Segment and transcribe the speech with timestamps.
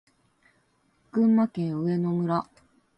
[1.13, 2.49] 群馬県上野村